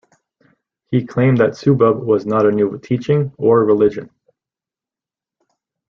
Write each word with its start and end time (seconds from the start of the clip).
He 0.89 1.05
claimed 1.05 1.37
that 1.37 1.51
Subud 1.51 2.03
was 2.03 2.25
not 2.25 2.47
a 2.47 2.51
new 2.51 2.79
teaching 2.79 3.35
or 3.37 3.63
religion. 3.63 4.09